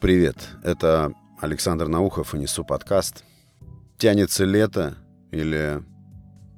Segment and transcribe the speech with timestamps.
[0.00, 3.22] Привет, это Александр Наухов и несу подкаст.
[3.98, 4.96] Тянется лето
[5.30, 5.82] или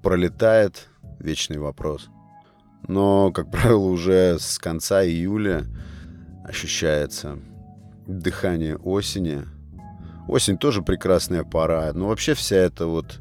[0.01, 0.87] пролетает
[1.19, 2.09] вечный вопрос.
[2.87, 5.65] Но, как правило, уже с конца июля
[6.45, 7.41] ощущается
[8.07, 9.43] дыхание осени.
[10.29, 13.19] Осень тоже прекрасная пора, но вообще вся эта вот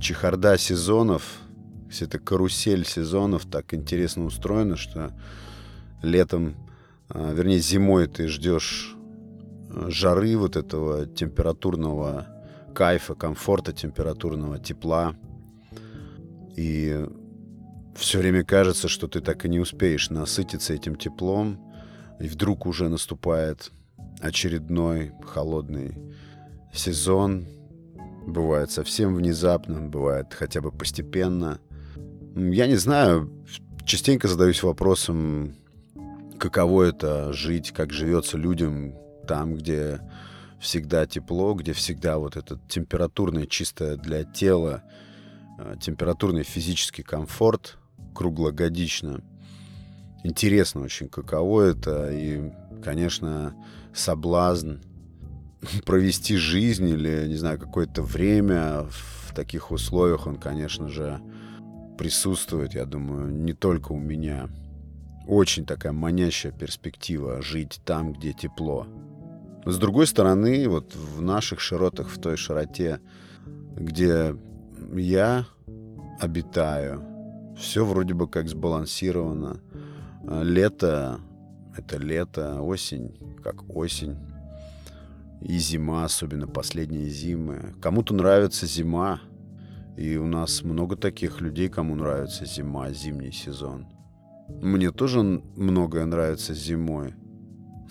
[0.00, 1.38] чехарда сезонов,
[1.88, 5.12] вся эта карусель сезонов так интересно устроена, что
[6.02, 6.56] летом,
[7.08, 8.96] а, вернее зимой ты ждешь
[9.88, 12.26] жары, вот этого температурного
[12.74, 15.14] кайфа, комфорта температурного, тепла.
[16.56, 17.06] И
[17.94, 21.60] все время кажется, что ты так и не успеешь насытиться этим теплом,
[22.20, 23.70] и вдруг уже наступает
[24.20, 25.96] очередной холодный
[26.72, 27.46] сезон.
[28.26, 31.60] Бывает совсем внезапно, бывает хотя бы постепенно.
[32.34, 33.30] Я не знаю,
[33.84, 35.56] частенько задаюсь вопросом,
[36.38, 38.94] каково это жить, как живется людям,
[39.26, 40.00] там, где
[40.60, 44.82] всегда тепло, где всегда вот этот температурный, чисто для тела,
[45.58, 47.78] э, температурный физический комфорт
[48.14, 49.22] круглогодично.
[50.24, 52.12] Интересно очень, каково это.
[52.12, 53.54] И, конечно,
[53.92, 54.76] соблазн
[55.84, 61.20] провести жизнь или, не знаю, какое-то время в таких условиях, он, конечно же,
[61.98, 64.48] присутствует, я думаю, не только у меня.
[65.26, 68.86] Очень такая манящая перспектива жить там, где тепло.
[69.64, 73.00] С другой стороны, вот в наших широтах, в той широте,
[73.76, 74.34] где
[74.92, 75.46] я
[76.18, 77.02] обитаю,
[77.56, 79.60] все вроде бы как сбалансировано.
[80.24, 81.20] Лето—
[81.76, 84.16] это лето, осень— как осень.
[85.40, 87.74] И зима, особенно последние зимы.
[87.80, 89.20] Кому-то нравится зима,
[89.96, 93.86] и у нас много таких людей, кому нравится зима, зимний сезон.
[94.48, 97.14] Мне тоже многое нравится зимой.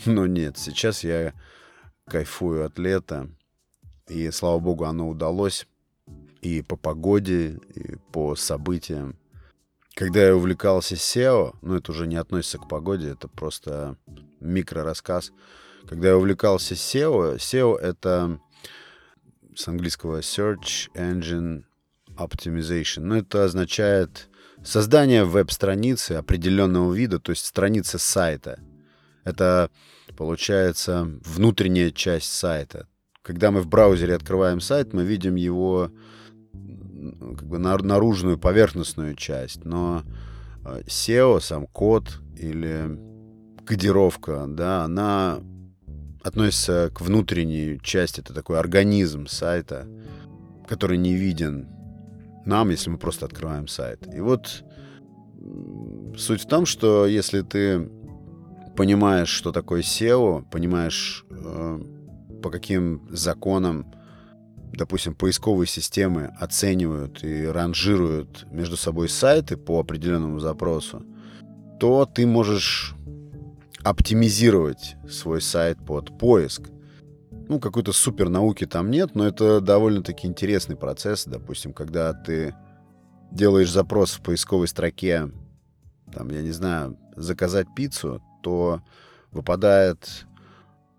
[0.05, 1.33] Но нет, сейчас я
[2.11, 3.29] кайфую от лета.
[4.09, 5.65] И, слава богу, оно удалось
[6.41, 9.15] и по погоде, и по событиям.
[9.93, 13.95] Когда я увлекался SEO, ну это уже не относится к погоде, это просто
[14.41, 15.31] микрорассказ.
[15.87, 18.39] Когда я увлекался SEO, SEO это
[19.55, 21.63] с английского Search Engine
[22.17, 23.01] Optimization.
[23.01, 24.29] Ну это означает
[24.63, 28.59] создание веб-страницы определенного вида, то есть страницы сайта.
[29.23, 29.69] Это
[30.21, 32.85] получается внутренняя часть сайта.
[33.23, 35.89] Когда мы в браузере открываем сайт, мы видим его
[36.53, 40.03] как бы наружную поверхностную часть, но
[40.63, 42.99] э, SEO, сам код или
[43.65, 45.39] кодировка, да, она
[46.23, 49.87] относится к внутренней части, это такой организм сайта,
[50.67, 51.67] который не виден
[52.45, 54.07] нам, если мы просто открываем сайт.
[54.13, 54.63] И вот
[56.15, 57.89] суть в том, что если ты
[58.75, 61.81] понимаешь, что такое SEO, понимаешь, э,
[62.41, 63.85] по каким законам,
[64.73, 71.03] допустим, поисковые системы оценивают и ранжируют между собой сайты по определенному запросу,
[71.79, 72.95] то ты можешь
[73.83, 76.69] оптимизировать свой сайт под поиск.
[77.47, 81.25] Ну, какой-то супер науки там нет, но это довольно-таки интересный процесс.
[81.25, 82.55] Допустим, когда ты
[83.31, 85.31] делаешь запрос в поисковой строке,
[86.13, 88.81] там, я не знаю, заказать пиццу, то
[89.31, 90.25] выпадает,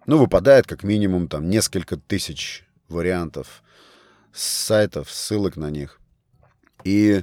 [0.06, 3.62] ну, выпадает как минимум там несколько тысяч вариантов
[4.32, 6.00] сайтов, ссылок на них.
[6.84, 7.22] И э,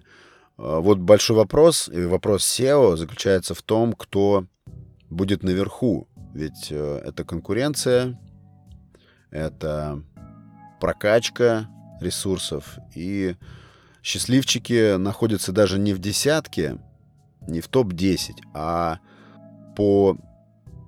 [0.58, 4.46] вот большой вопрос, и вопрос SEO заключается в том, кто
[5.10, 6.08] будет наверху.
[6.34, 8.20] Ведь э, это конкуренция,
[9.32, 10.04] это
[10.80, 11.68] прокачка
[12.00, 13.36] ресурсов, и
[14.02, 16.78] счастливчики находятся даже не в десятке,
[17.48, 19.00] не в топ-10, а
[19.80, 20.18] по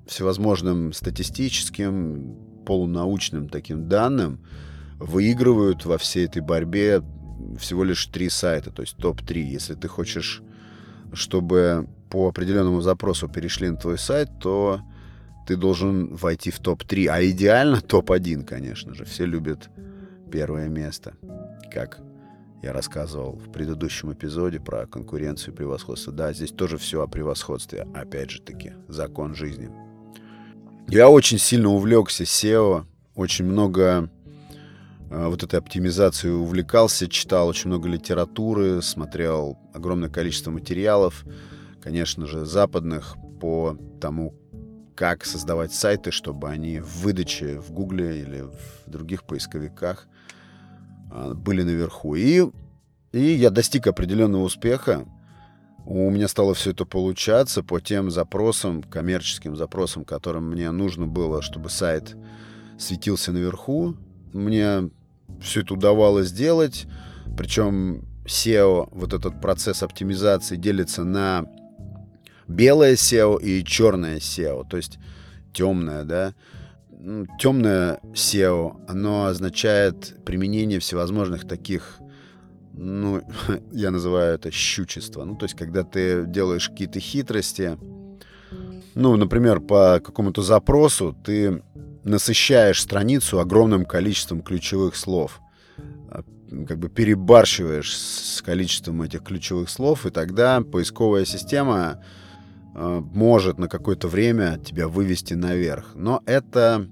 [0.06, 2.36] всевозможным статистическим,
[2.66, 4.42] полунаучным таким данным
[4.98, 7.02] выигрывают во всей этой борьбе
[7.58, 9.40] всего лишь три сайта, то есть топ-3.
[9.40, 10.44] Если ты хочешь,
[11.14, 14.82] чтобы по определенному запросу перешли на твой сайт, то
[15.48, 17.08] ты должен войти в топ-3.
[17.08, 19.06] А идеально топ-1, конечно же.
[19.06, 19.70] Все любят
[20.30, 21.14] первое место.
[21.74, 22.02] Как
[22.62, 26.14] я рассказывал в предыдущем эпизоде про конкуренцию и превосходство.
[26.14, 27.88] Да, здесь тоже все о превосходстве.
[27.94, 29.72] Опять же таки, закон жизни.
[30.88, 32.86] Я очень сильно увлекся SEO,
[33.16, 34.10] очень много
[35.10, 41.26] э, вот этой оптимизацией увлекался, читал очень много литературы, смотрел огромное количество материалов,
[41.82, 44.36] конечно же, западных по тому,
[44.96, 50.08] как создавать сайты, чтобы они в выдаче в Гугле или в других поисковиках
[51.36, 52.16] были наверху.
[52.16, 52.44] И,
[53.12, 55.06] и я достиг определенного успеха.
[55.86, 61.42] У меня стало все это получаться по тем запросам, коммерческим запросам, которым мне нужно было,
[61.42, 62.16] чтобы сайт
[62.78, 63.96] светился наверху.
[64.34, 64.90] Мне
[65.42, 66.86] все это удавалось сделать.
[67.36, 71.46] Причем SEO, вот этот процесс оптимизации делится на
[72.48, 75.00] белое SEO и черное SEO, то есть
[75.54, 76.34] темное, да.
[77.04, 81.98] Ну, темное SEO, оно означает применение всевозможных таких,
[82.74, 83.24] ну,
[83.72, 85.26] я называю это щучество.
[85.26, 87.76] Ну, то есть, когда ты делаешь какие-то хитрости,
[88.94, 91.64] ну, например, по какому-то запросу ты
[92.04, 95.42] насыщаешь страницу огромным количеством ключевых слов.
[96.08, 96.24] А,
[96.68, 102.04] как бы перебарщиваешь с количеством этих ключевых слов, и тогда поисковая система
[102.74, 105.92] может на какое-то время тебя вывести наверх.
[105.96, 106.88] Но это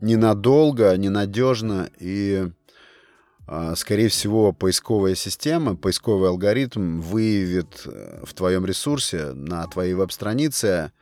[0.00, 2.50] ненадолго, ненадежно, и,
[3.46, 10.92] а, скорее всего, поисковая система, поисковый алгоритм выявит э, в твоем ресурсе, на твоей веб-странице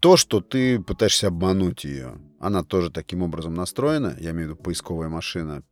[0.00, 2.18] то, что ты пытаешься обмануть ее.
[2.40, 5.62] Она тоже таким образом настроена, я имею в виду поисковая машина,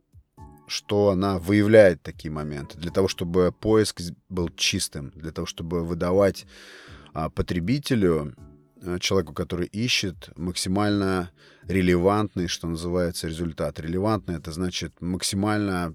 [0.68, 6.46] что она выявляет такие моменты для того, чтобы поиск был чистым, для того, чтобы выдавать
[7.12, 8.34] потребителю,
[8.82, 11.30] а, человеку, который ищет, максимально
[11.64, 13.80] релевантный, что называется, результат.
[13.80, 15.94] Релевантный— это значит максимально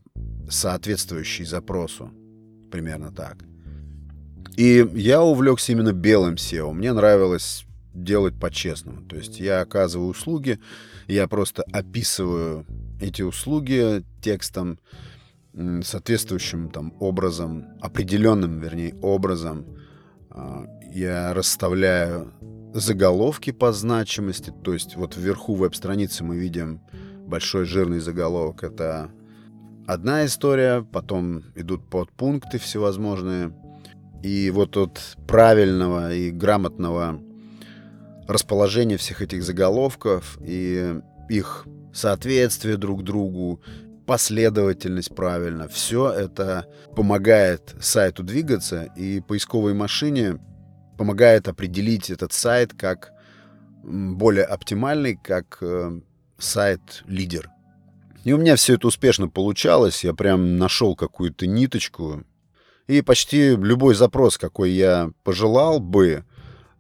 [0.50, 2.12] соответствующий запросу.
[2.72, 3.38] Примерно так.
[4.58, 6.74] И я увлекся именно белым SEO.
[6.74, 9.02] Мне нравилось делать по-честному.
[9.08, 10.60] То есть я оказываю услуги,
[11.08, 12.66] я просто описываю
[13.02, 14.80] эти услуги текстом,
[15.84, 19.66] соответствующим там образом, определенным, вернее, образом.
[20.96, 22.32] Я расставляю
[22.74, 26.80] заголовки по значимости, то есть вот вверху веб-страницы мы видим
[27.28, 28.64] большой жирный заголовок.
[28.64, 29.12] Это
[29.88, 33.54] одна история, потом идут подпункты всевозможные.
[34.24, 37.20] И вот от правильного и грамотного
[38.30, 43.62] расположение всех этих заголовков и их соответствие друг другу,
[44.06, 45.68] последовательность правильно.
[45.68, 50.40] Все это помогает сайту двигаться, и поисковой машине
[50.98, 53.12] помогает определить этот сайт как
[53.84, 56.00] более оптимальный, как э,
[56.38, 57.50] сайт-лидер.
[58.24, 60.04] И у меня все это успешно получалось.
[60.04, 62.24] Я прям нашел какую-то ниточку.
[62.88, 66.26] И почти любой запрос, какой я пожелал бы,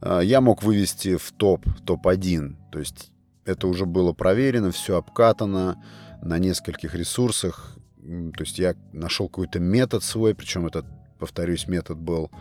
[0.01, 2.55] а, я мог вывести в топ, топ-1.
[2.71, 3.11] То есть
[3.45, 5.83] это уже было проверено, все обкатано
[6.21, 7.75] на нескольких ресурсах.
[7.97, 10.85] То есть я нашел какой-то метод свой, причем этот,
[11.19, 12.31] повторюсь, метод был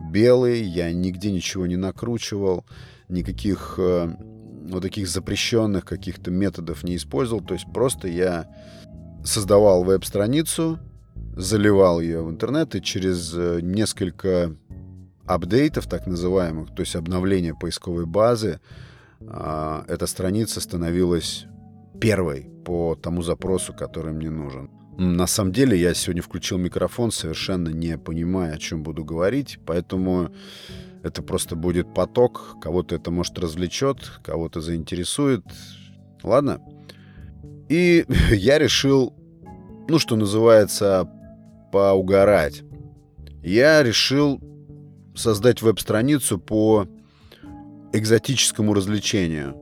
[0.00, 2.64] белый, я нигде ничего не накручивал,
[3.08, 4.14] никаких э,
[4.70, 7.42] вот таких запрещенных каких-то методов не использовал.
[7.42, 8.46] То есть просто я
[9.24, 10.78] создавал веб-страницу,
[11.36, 14.54] заливал ее в интернет и через э, несколько
[15.26, 18.60] апдейтов, так называемых, то есть обновления поисковой базы,
[19.26, 21.44] а, эта страница становилась
[22.00, 24.70] первой по тому запросу, который мне нужен.
[24.98, 30.32] На самом деле я сегодня включил микрофон, совершенно не понимая, о чем буду говорить, поэтому
[31.04, 35.44] это просто будет поток, кого-то это может развлечет, кого-то заинтересует.
[36.24, 36.60] Ладно?
[37.68, 39.14] И я решил,
[39.88, 41.08] ну, что называется,
[41.70, 42.64] поугарать.
[43.44, 44.42] Я решил
[45.14, 46.88] создать веб-страницу по
[47.92, 49.56] экзотическому развлечению.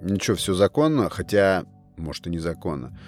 [0.00, 2.98] Ничего, все законно, хотя, может, и незаконно.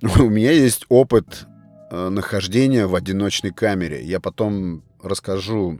[0.18, 1.46] У меня есть опыт
[1.90, 4.02] э, нахождения в одиночной камере.
[4.02, 5.78] Я потом расскажу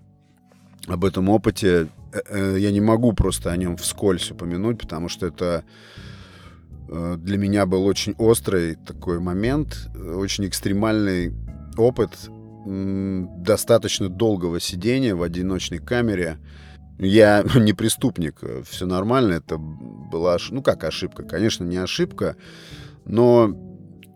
[0.87, 1.89] об этом опыте.
[2.13, 5.65] Э, э, я не могу просто о нем вскользь упомянуть, потому что это
[7.19, 11.33] для меня был очень острый такой момент, очень экстремальный
[11.77, 12.11] опыт,
[12.67, 16.39] достаточно долгого сидения в одиночной камере.
[16.99, 22.35] Я не преступник, все нормально, это была, ну как ошибка, конечно, не ошибка,
[23.05, 23.55] но,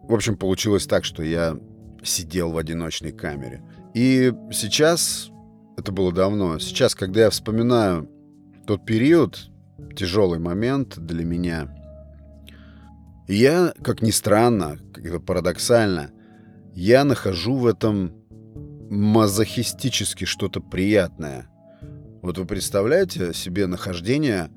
[0.08, 1.58] в общем, получилось так, что я
[2.02, 3.62] сидел в одиночной камере.
[3.94, 5.30] И сейчас,
[5.76, 8.10] это было давно, сейчас, когда я вспоминаю
[8.66, 9.50] тот период,
[9.96, 11.74] тяжелый момент для меня,
[13.26, 16.10] я, как ни странно, как парадоксально,
[16.74, 18.12] я нахожу в этом
[18.90, 21.48] мазохистически что-то приятное.
[22.22, 24.50] Вот вы представляете себе нахождение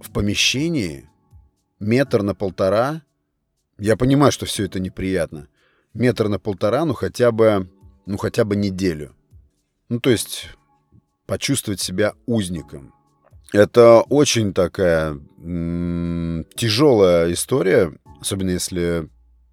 [0.00, 1.08] в помещении
[1.80, 3.02] метр на полтора.
[3.78, 5.48] Я понимаю, что все это неприятно.
[5.94, 7.70] Метр на полтора, ну хотя бы,
[8.06, 9.14] ну хотя бы неделю.
[9.88, 10.48] Ну то есть
[11.26, 12.92] почувствовать себя узником.
[13.52, 19.08] Это очень такая м- тяжелая история, особенно если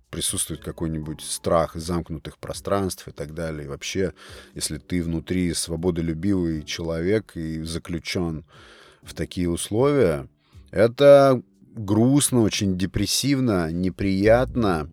[0.10, 3.66] присутствует какой-нибудь страх замкнутых пространств и так далее.
[3.66, 4.14] И вообще,
[4.54, 8.46] если ты внутри свободолюбивый человек и заключен
[9.02, 10.28] в такие условия,
[10.72, 11.42] это
[11.76, 14.90] грустно, очень депрессивно, неприятно.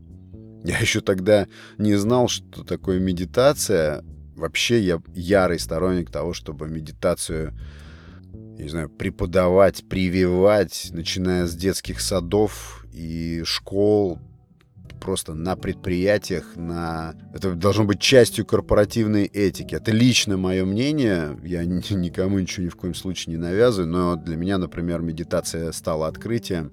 [0.64, 1.46] Я еще тогда
[1.78, 4.04] не знал, что такое медитация.
[4.36, 7.52] Вообще я ярый сторонник того, чтобы медитацию,
[8.32, 14.18] не знаю, преподавать, прививать, начиная с детских садов и школ,
[15.02, 17.14] просто на предприятиях, на...
[17.34, 19.74] Это должно быть частью корпоративной этики.
[19.74, 24.36] Это лично мое мнение, я никому ничего ни в коем случае не навязываю, но для
[24.36, 26.72] меня, например, медитация стала открытием.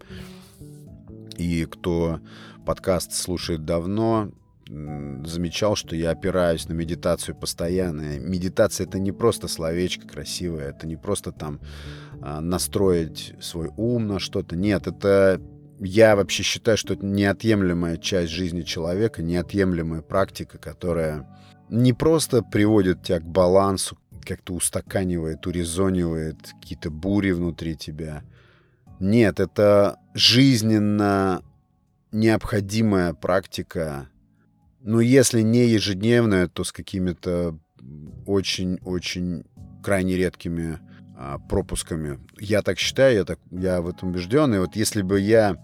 [1.38, 2.19] И кто
[2.65, 4.31] подкаст слушает давно,
[4.67, 8.19] замечал, что я опираюсь на медитацию постоянно.
[8.19, 11.59] Медитация это не просто словечко красивое, это не просто там
[12.21, 14.55] а, настроить свой ум на что-то.
[14.55, 15.41] Нет, это
[15.79, 21.27] я вообще считаю, что это неотъемлемая часть жизни человека, неотъемлемая практика, которая
[21.69, 28.24] не просто приводит тебя к балансу, как-то устаканивает, урезонивает какие-то бури внутри тебя.
[29.00, 31.41] Нет, это жизненно
[32.12, 34.09] необходимая практика.
[34.81, 37.57] Но если не ежедневная, то с какими-то
[38.25, 39.45] очень-очень
[39.81, 40.79] крайне редкими
[41.17, 42.19] а, пропусками.
[42.39, 44.53] Я так считаю, я, так, я в этом убежден.
[44.53, 45.57] И вот если бы я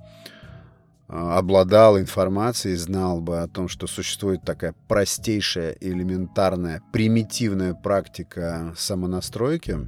[1.16, 9.80] обладал информацией, знал бы о том, что существует такая простейшая, элементарная, примитивная практика самонастройки,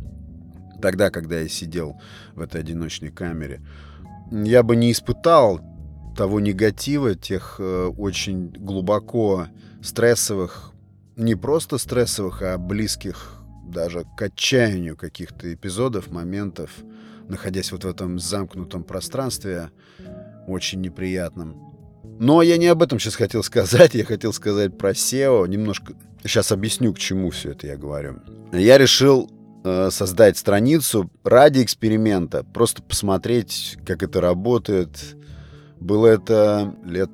[0.81, 1.99] тогда, когда я сидел
[2.33, 3.61] в этой одиночной камере,
[4.31, 5.61] я бы не испытал
[6.15, 9.47] того негатива, тех э, очень глубоко
[9.81, 10.71] стрессовых,
[11.15, 16.71] не просто стрессовых, а близких даже к отчаянию каких-то эпизодов, моментов,
[17.27, 19.69] находясь вот в этом замкнутом пространстве,
[20.47, 21.55] очень неприятным.
[22.19, 23.93] Но я не об этом сейчас хотел сказать.
[23.93, 25.47] Я хотел сказать про SEO.
[25.47, 28.21] Немножко сейчас объясню, к чему все это я говорю.
[28.51, 29.29] Я решил
[29.63, 32.43] э, создать страницу ради эксперимента.
[32.43, 35.15] Просто посмотреть, как это работает.
[35.79, 37.11] Было это лет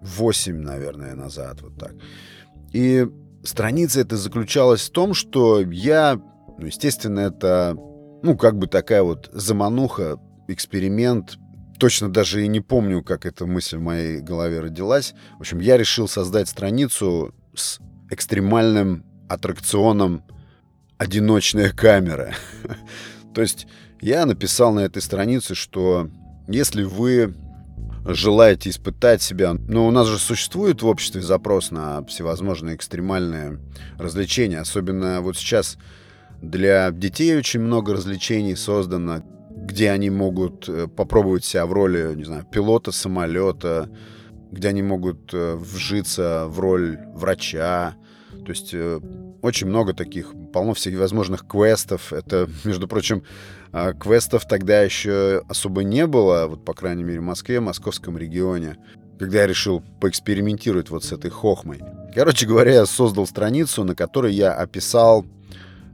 [0.00, 1.60] 8, наверное, назад.
[1.60, 1.92] Вот так.
[2.72, 3.06] И
[3.42, 6.20] страница это заключалась в том, что я,
[6.58, 7.76] ну, естественно, это,
[8.22, 11.38] ну, как бы такая вот замануха, эксперимент
[11.82, 15.14] точно даже и не помню, как эта мысль в моей голове родилась.
[15.38, 20.22] В общем, я решил создать страницу с экстремальным аттракционом
[20.96, 22.36] «Одиночная камера».
[23.34, 23.66] То есть
[24.00, 26.08] я написал на этой странице, что
[26.46, 27.34] если вы
[28.04, 29.54] желаете испытать себя.
[29.66, 33.58] Но у нас же существует в обществе запрос на всевозможные экстремальные
[33.98, 34.60] развлечения.
[34.60, 35.78] Особенно вот сейчас
[36.40, 39.22] для детей очень много развлечений создано
[39.62, 43.88] где они могут э, попробовать себя в роли, не знаю, пилота самолета,
[44.50, 47.94] где они могут э, вжиться в роль врача.
[48.44, 49.00] То есть э,
[49.40, 52.12] очень много таких, полно всевозможных квестов.
[52.12, 53.22] Это, между прочим,
[53.72, 58.18] а, квестов тогда еще особо не было, вот, по крайней мере, в Москве, в московском
[58.18, 58.76] регионе,
[59.18, 61.80] когда я решил поэкспериментировать вот с этой хохмой.
[62.14, 65.24] Короче говоря, я создал страницу, на которой я описал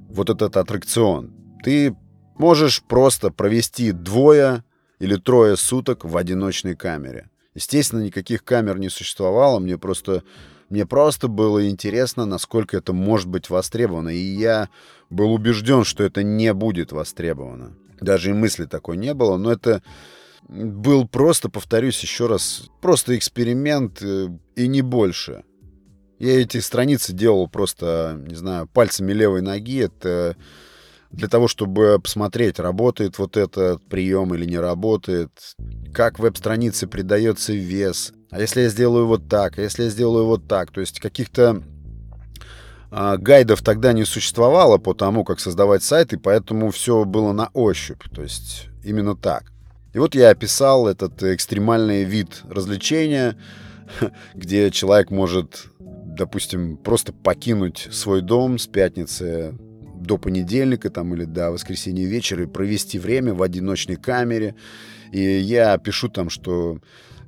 [0.08, 1.32] вот этот аттракцион.
[1.62, 1.94] Ты
[2.38, 4.62] Можешь просто провести двое
[5.00, 7.30] или трое суток в одиночной камере.
[7.54, 10.22] Естественно, никаких камер не существовало, мне просто,
[10.68, 14.10] мне просто было интересно, насколько это может быть востребовано.
[14.10, 14.68] И я
[15.10, 17.74] был убежден, что это не будет востребовано.
[18.00, 19.82] Даже и мысли такой не было, но это
[20.46, 25.42] был просто, повторюсь еще раз, просто эксперимент э, и не больше.
[26.18, 29.80] Я эти страницы делал просто, не знаю, пальцами левой ноги.
[29.80, 30.36] Это
[31.10, 35.30] для того, чтобы посмотреть, работает вот этот прием или не работает,
[35.92, 40.46] как веб-странице придается вес, а если я сделаю вот так, а если я сделаю вот
[40.46, 41.62] так, то есть каких-то
[42.90, 47.48] а, гайдов тогда не существовало по тому, как создавать сайт, и поэтому все было на
[47.54, 49.52] ощупь, то есть именно так.
[49.94, 53.36] И вот я описал этот экстремальный вид развлечения,
[54.34, 59.54] где человек может, допустим, просто покинуть свой дом с пятницы
[60.02, 64.54] до понедельника там, или до воскресенья вечера и провести время в одиночной камере.
[65.12, 66.78] И я пишу там, что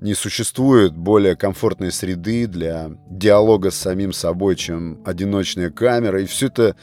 [0.00, 6.22] не существует более комфортной среды для диалога с самим собой, чем одиночная камера.
[6.22, 6.76] И все это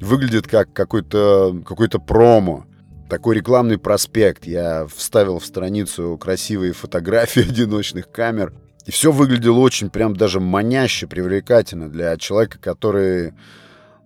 [0.00, 2.66] выглядит как какой-то какой промо.
[3.08, 4.46] Такой рекламный проспект.
[4.46, 8.52] Я вставил в страницу красивые фотографии одиночных камер.
[8.86, 13.34] И все выглядело очень прям даже маняще, привлекательно для человека, который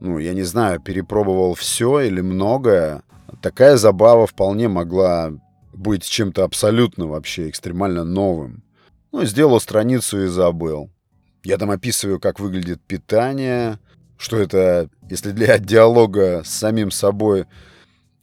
[0.00, 3.02] ну, я не знаю, перепробовал все или многое,
[3.40, 5.32] такая забава вполне могла
[5.72, 8.62] быть чем-то абсолютно вообще экстремально новым.
[9.12, 10.90] Ну, сделал страницу и забыл.
[11.42, 13.78] Я там описываю, как выглядит питание,
[14.16, 17.46] что это, если для диалога с самим собой,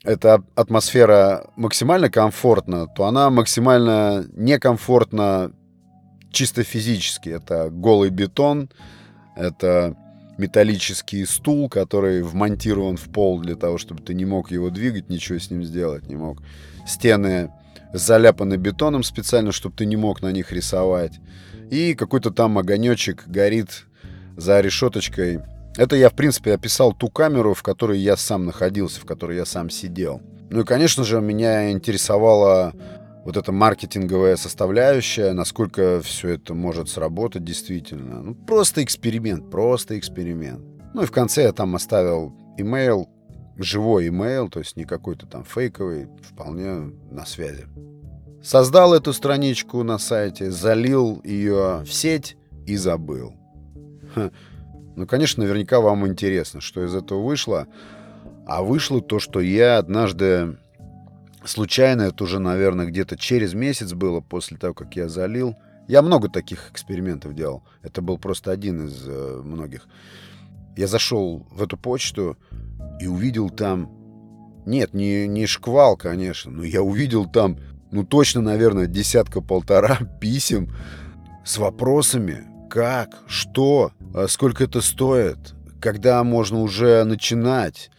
[0.03, 5.51] эта атмосфера максимально комфортна, то она максимально некомфортна
[6.31, 7.29] чисто физически.
[7.29, 8.69] Это голый бетон,
[9.35, 9.95] это
[10.41, 15.37] металлический стул, который вмонтирован в пол для того, чтобы ты не мог его двигать, ничего
[15.37, 16.41] с ним сделать не мог.
[16.87, 17.51] Стены
[17.93, 21.19] заляпаны бетоном специально, чтобы ты не мог на них рисовать.
[21.69, 23.85] И какой-то там огонечек горит
[24.35, 25.41] за решеточкой.
[25.77, 29.45] Это я, в принципе, описал ту камеру, в которой я сам находился, в которой я
[29.45, 30.21] сам сидел.
[30.49, 32.73] Ну и, конечно же, меня интересовала
[33.23, 38.21] вот эта маркетинговая составляющая, насколько все это может сработать действительно.
[38.21, 40.65] Ну, просто эксперимент, просто эксперимент.
[40.93, 43.09] Ну и в конце я там оставил имейл,
[43.57, 47.67] живой имейл, то есть не какой-то там фейковый, вполне на связи.
[48.43, 53.35] Создал эту страничку на сайте, залил ее в сеть и забыл.
[54.95, 57.67] Ну, конечно, наверняка вам интересно, что из этого вышло.
[58.47, 60.57] А вышло то, что я однажды
[61.45, 65.55] случайно, это уже, наверное, где-то через месяц было после того, как я залил.
[65.87, 67.63] Я много таких экспериментов делал.
[67.81, 69.87] Это был просто один из э, многих.
[70.77, 72.37] Я зашел в эту почту
[72.99, 73.91] и увидел там...
[74.65, 77.57] Нет, не, не шквал, конечно, но я увидел там,
[77.91, 80.69] ну точно, наверное, десятка-полтора писем
[81.43, 87.89] с вопросами, как, что, а сколько это стоит, когда можно уже начинать,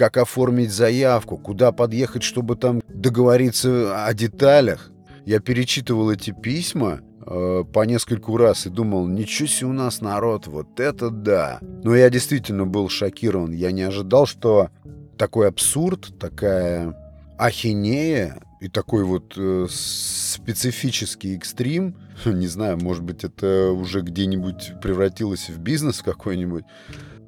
[0.00, 4.90] как оформить заявку, куда подъехать, чтобы там договориться о деталях.
[5.26, 10.46] Я перечитывал эти письма э, по нескольку раз и думал, ничего себе у нас народ,
[10.46, 11.58] вот это да.
[11.60, 13.52] Но я действительно был шокирован.
[13.52, 14.70] Я не ожидал, что
[15.18, 16.96] такой абсурд, такая
[17.38, 25.50] ахинея и такой вот э, специфический экстрим, не знаю, может быть, это уже где-нибудь превратилось
[25.50, 26.64] в бизнес какой-нибудь,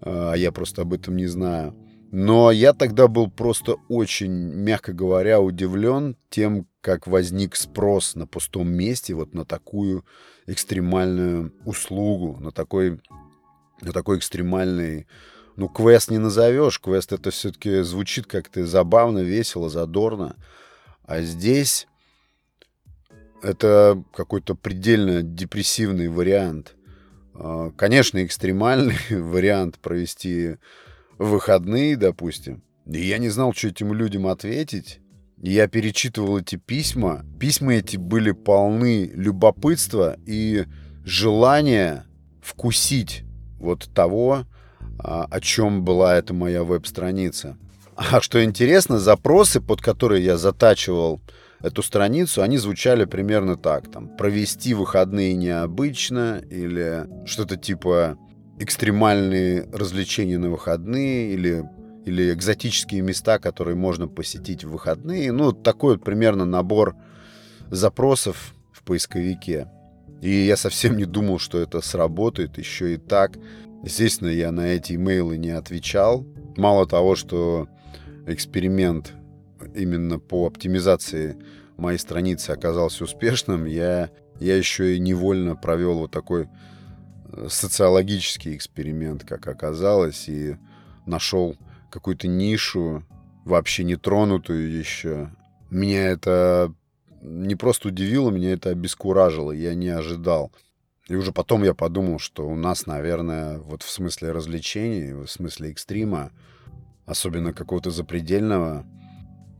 [0.00, 1.74] а я просто об этом не знаю.
[2.12, 8.68] Но я тогда был просто очень, мягко говоря, удивлен тем, как возник спрос на пустом
[8.68, 10.04] месте вот на такую
[10.46, 13.00] экстремальную услугу, на такой,
[13.80, 15.06] на такой экстремальный...
[15.56, 16.80] Ну, квест не назовешь.
[16.80, 20.36] Квест это все-таки звучит как-то забавно, весело, задорно.
[21.04, 21.88] А здесь
[23.42, 26.74] это какой-то предельно депрессивный вариант.
[27.32, 30.56] А, конечно, экстремальный вариант провести
[31.22, 32.62] выходные, допустим.
[32.86, 35.00] И я не знал, что этим людям ответить.
[35.38, 37.24] Я перечитывал эти письма.
[37.40, 40.66] Письма эти были полны любопытства и
[41.04, 42.04] желания
[42.40, 43.24] вкусить
[43.58, 44.44] вот того,
[44.98, 47.56] а, о чем была эта моя веб-страница.
[47.96, 51.20] А что интересно, запросы, под которые я затачивал
[51.60, 53.90] эту страницу, они звучали примерно так.
[53.90, 58.18] Там, провести выходные необычно или что-то типа
[58.62, 61.68] экстремальные развлечения на выходные или,
[62.04, 65.32] или экзотические места, которые можно посетить в выходные.
[65.32, 66.94] Ну, такой вот примерно набор
[67.70, 69.68] запросов в поисковике.
[70.20, 73.36] И я совсем не думал, что это сработает еще и так.
[73.82, 76.24] Естественно, я на эти имейлы не отвечал.
[76.56, 77.68] Мало того, что
[78.28, 79.12] эксперимент
[79.74, 81.36] именно по оптимизации
[81.76, 86.48] моей страницы оказался успешным, я, я еще и невольно провел вот такой
[87.48, 90.56] социологический эксперимент, как оказалось, и
[91.06, 91.56] нашел
[91.90, 93.04] какую-то нишу,
[93.44, 95.30] вообще не тронутую еще.
[95.70, 96.72] Меня это
[97.22, 100.52] не просто удивило, меня это обескуражило, я не ожидал.
[101.08, 105.70] И уже потом я подумал, что у нас, наверное, вот в смысле развлечений, в смысле
[105.70, 106.30] экстрима,
[107.06, 108.86] особенно какого-то запредельного,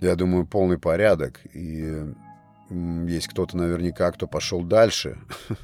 [0.01, 1.41] я думаю, полный порядок.
[1.53, 2.05] И
[3.07, 5.19] есть кто-то наверняка, кто пошел дальше.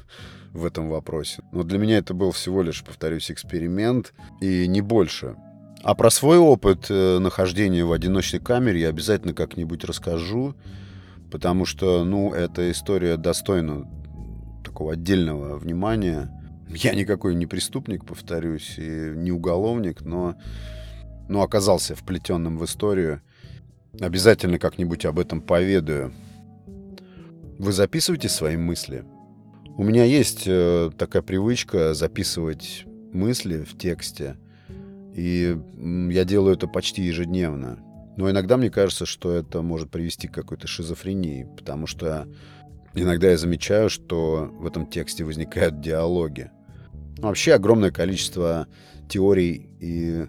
[0.53, 1.43] в этом вопросе.
[1.51, 5.35] Но для меня это был всего лишь, повторюсь, эксперимент и не больше.
[5.81, 10.55] А про свой опыт э, нахождения в одиночной камере я обязательно как-нибудь расскажу,
[11.31, 13.89] потому что, ну, эта история достойна
[14.63, 16.35] такого отдельного внимания.
[16.69, 20.35] Я никакой не преступник, повторюсь, и не уголовник, но,
[21.29, 23.21] но оказался вплетенным в историю.
[23.99, 26.13] Обязательно как-нибудь об этом поведаю.
[27.59, 29.03] Вы записываете свои мысли?
[29.75, 34.37] У меня есть э, такая привычка записывать мысли в тексте,
[35.13, 35.57] и
[36.09, 37.77] я делаю это почти ежедневно.
[38.15, 42.29] Но иногда мне кажется, что это может привести к какой-то шизофрении, потому что
[42.93, 46.51] иногда я замечаю, что в этом тексте возникают диалоги.
[47.17, 48.67] Вообще огромное количество
[49.09, 50.27] теорий и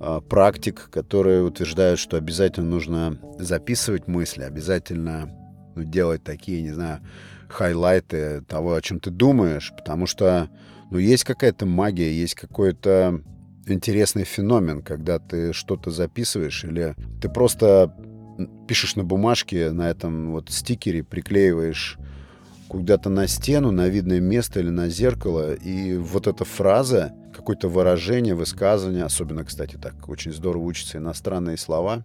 [0.00, 5.45] э, практик, которые утверждают, что обязательно нужно записывать мысли, обязательно ну,
[5.84, 7.00] делать такие, не знаю,
[7.48, 10.48] хайлайты того, о чем ты думаешь, потому что,
[10.90, 13.20] ну, есть какая-то магия, есть какой-то
[13.66, 17.94] интересный феномен, когда ты что-то записываешь или ты просто
[18.68, 21.98] пишешь на бумажке, на этом вот стикере, приклеиваешь
[22.68, 28.34] куда-то на стену, на видное место или на зеркало, и вот эта фраза, какое-то выражение,
[28.34, 32.04] высказывание, особенно, кстати, так очень здорово учатся иностранные слова,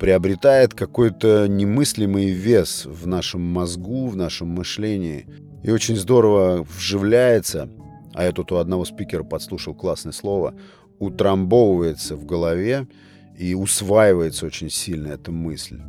[0.00, 5.26] приобретает какой-то немыслимый вес в нашем мозгу, в нашем мышлении,
[5.62, 7.68] и очень здорово вживляется,
[8.14, 10.54] а я тут у одного спикера подслушал классное слово,
[10.98, 12.88] утрамбовывается в голове
[13.38, 15.82] и усваивается очень сильно эта мысль.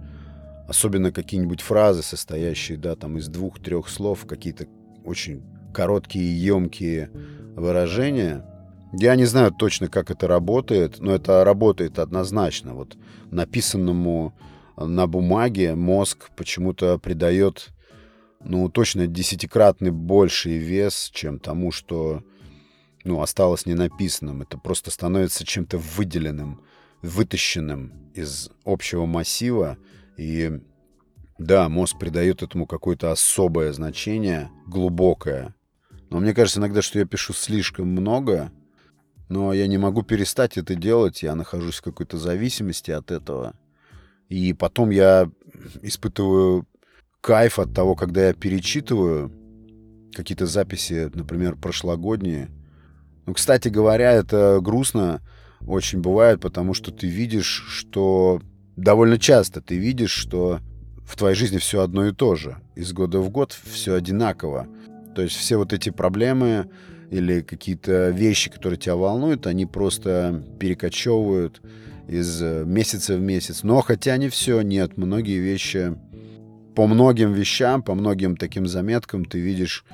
[0.68, 4.68] Особенно какие-нибудь фразы, состоящие, да, там из двух-трех слов, какие-то
[5.06, 5.42] очень
[5.74, 7.10] короткие, емкие
[7.56, 8.46] выражения.
[8.94, 12.74] Я не знаю точно, как это работает, но это работает однозначно.
[12.74, 12.98] Вот
[13.30, 14.34] написанному
[14.78, 17.70] на бумаге мозг почему-то придает,
[18.44, 22.22] ну, точно десятикратный больший вес, чем тому, что,
[23.06, 24.42] ну, осталось ненаписанным.
[24.42, 26.62] Это просто становится чем-то выделенным,
[27.02, 29.78] вытащенным из общего массива,
[30.18, 30.60] и
[31.38, 35.56] да, мозг придает этому какое-то особое значение, глубокое.
[36.10, 38.52] Но мне кажется иногда, что я пишу слишком много,
[39.32, 43.54] но я не могу перестать это делать, я нахожусь в какой-то зависимости от этого.
[44.28, 45.32] И потом я
[45.82, 46.68] испытываю
[47.22, 49.32] кайф от того, когда я перечитываю
[50.14, 52.50] какие-то записи, например, прошлогодние.
[53.26, 55.22] Ну, кстати говоря, это грустно
[55.66, 58.42] очень бывает, потому что ты видишь, что
[58.76, 60.60] довольно часто ты видишь, что
[61.06, 62.58] в твоей жизни все одно и то же.
[62.76, 64.68] Из года в год все одинаково.
[65.16, 66.70] То есть все вот эти проблемы
[67.12, 71.62] или какие-то вещи, которые тебя волнуют, они просто перекочевывают
[72.08, 73.64] из месяца в месяц.
[73.64, 75.94] Но хотя не все, нет, многие вещи,
[76.74, 79.86] по многим вещам, по многим таким заметкам ты видишь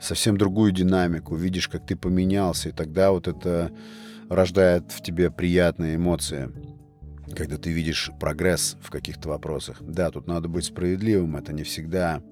[0.00, 3.70] совсем другую динамику, видишь, как ты поменялся, и тогда вот это
[4.28, 6.50] рождает в тебе приятные эмоции
[7.34, 9.78] когда ты видишь прогресс в каких-то вопросах.
[9.80, 12.22] Да, тут надо быть справедливым, это не всегда,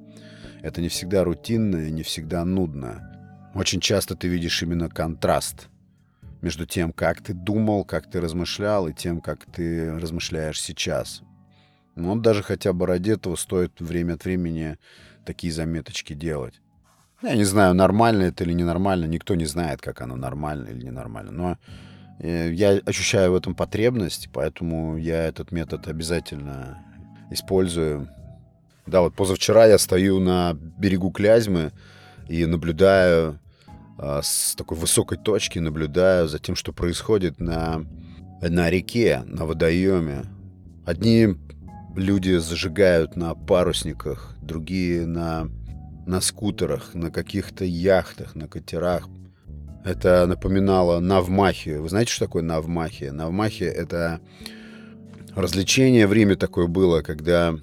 [0.60, 3.17] это не всегда рутинно и не всегда нудно.
[3.58, 5.68] Очень часто ты видишь именно контраст
[6.40, 11.22] между тем, как ты думал, как ты размышлял, и тем, как ты размышляешь сейчас.
[11.96, 14.78] Вот даже хотя бы ради этого стоит время от времени
[15.26, 16.60] такие заметочки делать.
[17.22, 21.32] Я не знаю, нормально это или ненормально, никто не знает, как оно нормально или ненормально,
[21.32, 21.58] но
[22.18, 26.78] Э, я ощущаю в этом потребность, поэтому я этот метод обязательно
[27.30, 28.08] использую.
[28.86, 31.72] Да, вот позавчера я стою на берегу Клязьмы
[32.28, 33.38] и наблюдаю
[33.98, 37.84] с такой высокой точки, наблюдаю за тем, что происходит на,
[38.40, 40.24] на реке, на водоеме.
[40.86, 41.36] Одни
[41.96, 45.48] люди зажигают на парусниках, другие на,
[46.06, 49.08] на скутерах, на каких-то яхтах, на катерах.
[49.84, 51.82] Это напоминало навмахию.
[51.82, 53.12] Вы знаете, что такое навмахия?
[53.12, 54.20] Навмахия— это
[55.34, 57.54] развлечение в Риме такое было, когда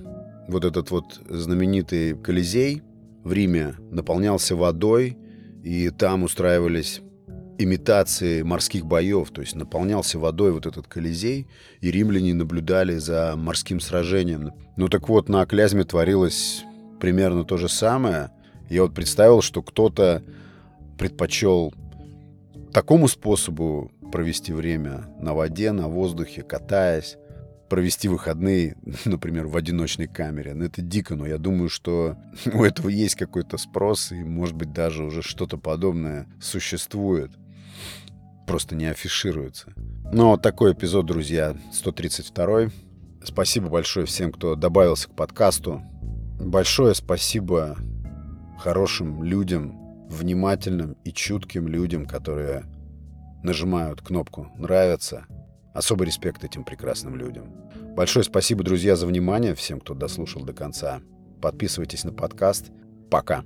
[0.47, 2.83] вот этот вот знаменитый Колизей
[3.23, 5.17] в Риме наполнялся водой,
[5.65, 7.01] и там устраивались
[7.57, 11.47] имитации морских боев, то есть наполнялся водой вот этот Колизей,
[11.81, 14.51] и римляне наблюдали за морским сражением.
[14.77, 16.63] Ну так вот, на Клязьме творилось
[16.99, 18.29] примерно то же самое.
[18.69, 20.21] Я вот представил, что кто-то
[20.99, 21.73] предпочел
[22.71, 27.17] такому способу провести время на воде, на воздухе, катаясь,
[27.69, 30.53] провести выходные, например, в одиночной камере.
[30.53, 32.17] Ну, это дико, но я думаю, что
[32.53, 37.31] у этого есть какой-то спрос, и, может быть, даже уже что-то подобное существует.
[38.47, 39.73] Просто не афишируется.
[40.11, 42.69] Но такой эпизод, друзья, 132
[43.25, 45.81] Спасибо большое всем, кто добавился к подкасту.
[46.39, 47.75] Большое спасибо
[48.59, 52.65] хорошим людям, внимательным и чутким людям, которые
[53.41, 55.25] нажимают кнопку «Нравится».
[55.75, 57.53] Особый респект этим прекрасным людям.
[57.95, 61.01] Большое спасибо, друзья, за внимание, всем, кто дослушал до конца.
[61.41, 62.71] Подписывайтесь на подкаст.
[63.11, 63.43] Пока.